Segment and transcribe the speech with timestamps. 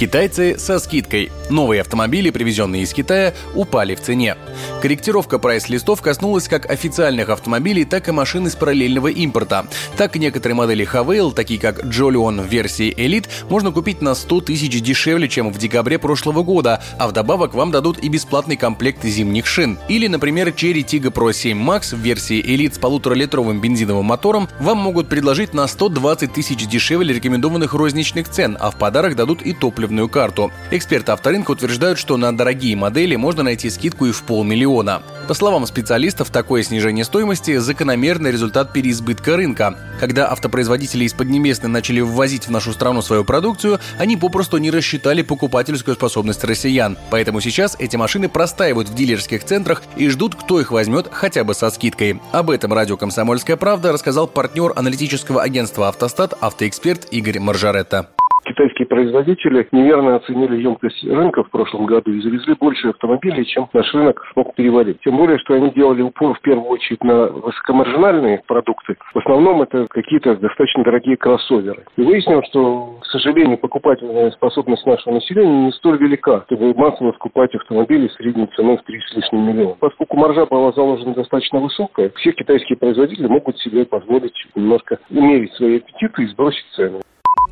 [0.00, 1.30] Китайцы со скидкой.
[1.50, 4.36] Новые автомобили, привезенные из Китая, упали в цене.
[4.80, 9.66] Корректировка прайс-листов коснулась как официальных автомобилей, так и машин из параллельного импорта.
[9.98, 14.80] Так некоторые модели Havail, такие как Jolion в версии Elite, можно купить на 100 тысяч
[14.80, 19.78] дешевле, чем в декабре прошлого года, а вдобавок вам дадут и бесплатный комплект зимних шин.
[19.88, 24.78] Или, например, Cherry Tiggo Pro 7 Max в версии Elite с полуторалитровым бензиновым мотором вам
[24.78, 29.52] могут предложить на 120 тысяч дешевле рекомендованных розничных цен, а в подарок дадут и
[29.90, 30.52] топливную карту.
[30.70, 35.02] Эксперты авторынка утверждают, что на дорогие модели можно найти скидку и в полмиллиона миллиона.
[35.28, 39.76] По словам специалистов, такое снижение стоимости– закономерный результат переизбытка рынка.
[40.00, 45.22] Когда автопроизводители из Поднебесной начали ввозить в нашу страну свою продукцию, они попросту не рассчитали
[45.22, 46.96] покупательскую способность россиян.
[47.10, 51.54] Поэтому сейчас эти машины простаивают в дилерских центрах и ждут, кто их возьмет хотя бы
[51.54, 52.20] со скидкой.
[52.32, 58.08] Об этом радио «Комсомольская правда» рассказал партнер аналитического агентства «Автостат» автоэксперт Игорь Маржаретта
[58.50, 63.94] китайские производители неверно оценили емкость рынка в прошлом году и завезли больше автомобилей, чем наш
[63.94, 64.98] рынок смог переварить.
[65.02, 68.96] Тем более, что они делали упор в первую очередь на высокомаржинальные продукты.
[69.14, 71.84] В основном это какие-то достаточно дорогие кроссоверы.
[71.96, 77.54] И выяснилось, что, к сожалению, покупательная способность нашего населения не столь велика, чтобы массово скупать
[77.54, 79.76] автомобили средней ценой в 3 с лишним миллиона.
[79.78, 85.76] Поскольку маржа была заложена достаточно высокая, все китайские производители могут себе позволить немножко умерить свои
[85.76, 87.00] аппетиты и сбросить цены.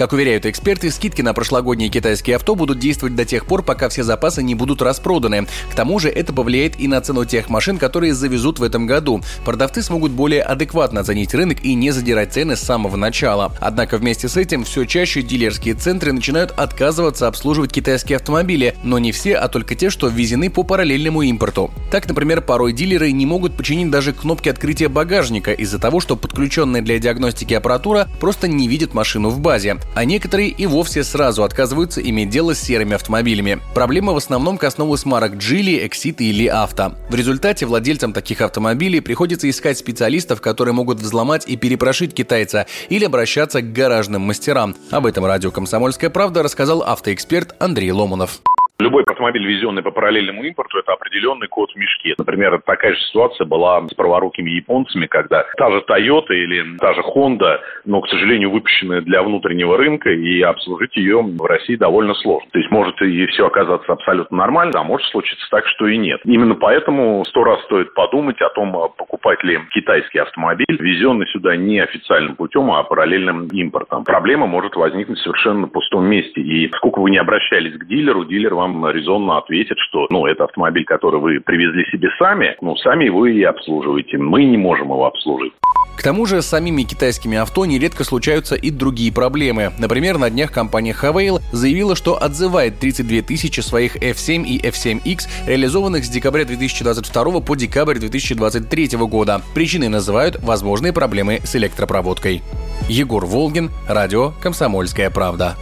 [0.00, 4.02] Как уверяют эксперты, скидки на прошлогодние китайские авто будут действовать до тех пор, пока все
[4.02, 5.46] запасы не будут распроданы.
[5.70, 9.20] К тому же это повлияет и на цену тех машин, которые завезут в этом году.
[9.44, 13.52] Продавцы смогут более адекватно оценить рынок и не задирать цены с самого начала.
[13.60, 19.12] Однако вместе с этим все чаще дилерские центры начинают отказываться обслуживать китайские автомобили, но не
[19.12, 21.70] все, а только те, что ввезены по параллельному импорту.
[21.90, 26.80] Так, например, порой дилеры не могут починить даже кнопки открытия багажника из-за того, что подключенная
[26.80, 32.00] для диагностики аппаратура просто не видит машину в базе а некоторые и вовсе сразу отказываются
[32.00, 33.60] иметь дело с серыми автомобилями.
[33.74, 36.94] Проблема в основном коснулась марок Geely, Exit или Авто.
[37.08, 43.04] В результате владельцам таких автомобилей приходится искать специалистов, которые могут взломать и перепрошить китайца или
[43.04, 44.76] обращаться к гаражным мастерам.
[44.90, 48.40] Об этом радио «Комсомольская правда» рассказал автоэксперт Андрей Ломанов.
[48.80, 52.14] Любой автомобиль, везенный по параллельному импорту, это определенный код в мешке.
[52.16, 57.02] Например, такая же ситуация была с праворукими японцами, когда та же Toyota или та же
[57.02, 62.48] Honda, но, к сожалению, выпущенная для внутреннего рынка, и обслужить ее в России довольно сложно.
[62.52, 66.20] То есть может и все оказаться абсолютно нормально, а может случиться так, что и нет.
[66.24, 71.80] Именно поэтому сто раз стоит подумать о том, покупать ли китайский автомобиль, везенный сюда не
[71.80, 74.04] официальным путем, а параллельным импортом.
[74.04, 76.40] Проблема может возникнуть совершенно на пустом месте.
[76.40, 80.44] И сколько вы не обращались к дилеру, дилер вам вам резонно ответит, что, ну, это
[80.44, 84.18] автомобиль, который вы привезли себе сами, ну, сами его и обслуживаете.
[84.18, 85.52] Мы не можем его обслужить.
[85.96, 89.72] К тому же с самими китайскими авто нередко случаются и другие проблемы.
[89.78, 96.04] Например, на днях компания Havail заявила, что отзывает 32 тысячи своих F7 и F7X, реализованных
[96.04, 99.42] с декабря 2022 по декабрь 2023 года.
[99.54, 102.40] Причиной называют возможные проблемы с электропроводкой.
[102.88, 105.56] Егор Волгин, радио «Комсомольская правда».